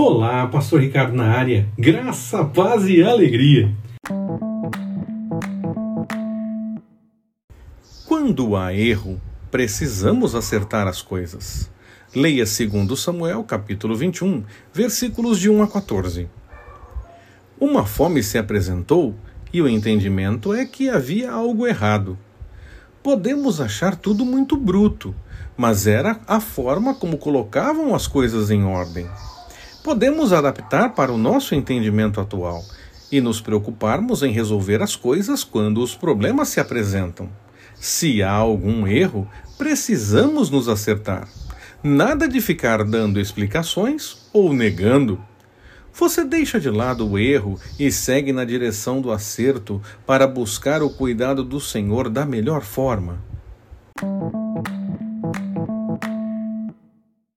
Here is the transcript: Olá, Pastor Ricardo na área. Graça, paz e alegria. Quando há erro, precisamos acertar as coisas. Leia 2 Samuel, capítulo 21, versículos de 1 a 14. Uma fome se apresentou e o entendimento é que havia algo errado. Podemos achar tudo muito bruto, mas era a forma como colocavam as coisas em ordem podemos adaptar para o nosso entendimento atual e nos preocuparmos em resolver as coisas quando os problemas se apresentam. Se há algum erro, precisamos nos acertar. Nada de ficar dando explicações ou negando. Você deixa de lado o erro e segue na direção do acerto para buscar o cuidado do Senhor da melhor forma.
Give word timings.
Olá, 0.00 0.46
Pastor 0.46 0.80
Ricardo 0.80 1.12
na 1.12 1.24
área. 1.24 1.68
Graça, 1.76 2.44
paz 2.44 2.86
e 2.86 3.02
alegria. 3.02 3.74
Quando 8.06 8.54
há 8.54 8.72
erro, 8.72 9.20
precisamos 9.50 10.36
acertar 10.36 10.86
as 10.86 11.02
coisas. 11.02 11.68
Leia 12.14 12.44
2 12.44 12.96
Samuel, 12.96 13.42
capítulo 13.42 13.96
21, 13.96 14.44
versículos 14.72 15.40
de 15.40 15.50
1 15.50 15.64
a 15.64 15.66
14. 15.66 16.28
Uma 17.58 17.84
fome 17.84 18.22
se 18.22 18.38
apresentou 18.38 19.16
e 19.52 19.60
o 19.60 19.68
entendimento 19.68 20.54
é 20.54 20.64
que 20.64 20.88
havia 20.88 21.32
algo 21.32 21.66
errado. 21.66 22.16
Podemos 23.02 23.60
achar 23.60 23.96
tudo 23.96 24.24
muito 24.24 24.56
bruto, 24.56 25.12
mas 25.56 25.88
era 25.88 26.20
a 26.24 26.38
forma 26.38 26.94
como 26.94 27.18
colocavam 27.18 27.96
as 27.96 28.06
coisas 28.06 28.48
em 28.52 28.62
ordem 28.62 29.08
podemos 29.88 30.34
adaptar 30.34 30.90
para 30.90 31.10
o 31.10 31.16
nosso 31.16 31.54
entendimento 31.54 32.20
atual 32.20 32.62
e 33.10 33.22
nos 33.22 33.40
preocuparmos 33.40 34.22
em 34.22 34.30
resolver 34.30 34.82
as 34.82 34.94
coisas 34.94 35.42
quando 35.42 35.82
os 35.82 35.94
problemas 35.94 36.50
se 36.50 36.60
apresentam. 36.60 37.26
Se 37.74 38.22
há 38.22 38.30
algum 38.30 38.86
erro, 38.86 39.26
precisamos 39.56 40.50
nos 40.50 40.68
acertar. 40.68 41.26
Nada 41.82 42.28
de 42.28 42.38
ficar 42.38 42.84
dando 42.84 43.18
explicações 43.18 44.28
ou 44.30 44.52
negando. 44.52 45.18
Você 45.94 46.22
deixa 46.22 46.60
de 46.60 46.68
lado 46.68 47.08
o 47.08 47.18
erro 47.18 47.58
e 47.80 47.90
segue 47.90 48.30
na 48.30 48.44
direção 48.44 49.00
do 49.00 49.10
acerto 49.10 49.80
para 50.04 50.26
buscar 50.26 50.82
o 50.82 50.90
cuidado 50.90 51.42
do 51.42 51.58
Senhor 51.58 52.10
da 52.10 52.26
melhor 52.26 52.60
forma. 52.60 53.24